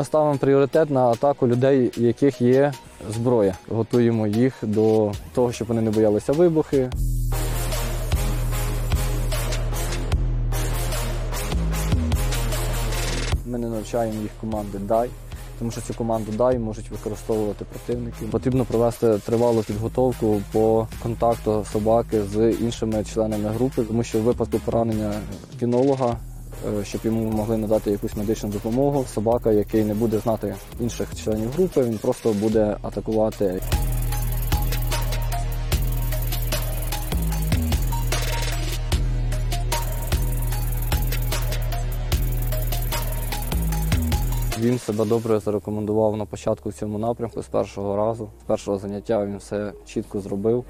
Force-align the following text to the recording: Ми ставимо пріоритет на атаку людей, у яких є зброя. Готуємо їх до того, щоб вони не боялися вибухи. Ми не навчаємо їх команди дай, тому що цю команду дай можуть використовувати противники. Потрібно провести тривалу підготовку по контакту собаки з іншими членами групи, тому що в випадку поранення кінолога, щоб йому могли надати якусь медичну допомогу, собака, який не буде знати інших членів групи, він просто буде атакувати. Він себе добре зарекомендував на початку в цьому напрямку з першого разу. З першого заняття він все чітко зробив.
Ми 0.00 0.04
ставимо 0.04 0.38
пріоритет 0.38 0.90
на 0.90 1.00
атаку 1.00 1.48
людей, 1.48 1.92
у 1.98 2.00
яких 2.00 2.40
є 2.40 2.72
зброя. 3.10 3.54
Готуємо 3.68 4.26
їх 4.26 4.54
до 4.62 5.12
того, 5.34 5.52
щоб 5.52 5.68
вони 5.68 5.80
не 5.80 5.90
боялися 5.90 6.32
вибухи. 6.32 6.90
Ми 13.46 13.58
не 13.58 13.68
навчаємо 13.68 14.22
їх 14.22 14.30
команди 14.40 14.78
дай, 14.78 15.10
тому 15.58 15.70
що 15.70 15.80
цю 15.80 15.94
команду 15.94 16.32
дай 16.38 16.58
можуть 16.58 16.90
використовувати 16.90 17.64
противники. 17.64 18.24
Потрібно 18.30 18.64
провести 18.64 19.18
тривалу 19.18 19.62
підготовку 19.62 20.42
по 20.52 20.86
контакту 21.02 21.66
собаки 21.72 22.22
з 22.22 22.50
іншими 22.52 23.04
членами 23.04 23.48
групи, 23.48 23.82
тому 23.82 24.02
що 24.02 24.18
в 24.18 24.22
випадку 24.22 24.58
поранення 24.64 25.12
кінолога, 25.58 26.16
щоб 26.82 27.00
йому 27.04 27.30
могли 27.30 27.56
надати 27.56 27.90
якусь 27.90 28.16
медичну 28.16 28.48
допомогу, 28.48 29.04
собака, 29.14 29.52
який 29.52 29.84
не 29.84 29.94
буде 29.94 30.18
знати 30.18 30.54
інших 30.80 31.16
членів 31.24 31.50
групи, 31.50 31.82
він 31.82 31.98
просто 31.98 32.32
буде 32.32 32.76
атакувати. 32.82 33.60
Він 44.60 44.78
себе 44.78 45.04
добре 45.04 45.40
зарекомендував 45.40 46.16
на 46.16 46.24
початку 46.24 46.68
в 46.68 46.72
цьому 46.72 46.98
напрямку 46.98 47.42
з 47.42 47.46
першого 47.46 47.96
разу. 47.96 48.30
З 48.40 48.44
першого 48.44 48.78
заняття 48.78 49.26
він 49.26 49.36
все 49.36 49.72
чітко 49.86 50.20
зробив. 50.20 50.64